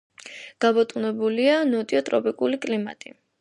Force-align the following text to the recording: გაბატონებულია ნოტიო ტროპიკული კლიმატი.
გაბატონებულია 0.65 1.59
ნოტიო 1.75 2.03
ტროპიკული 2.09 2.61
კლიმატი. 2.65 3.15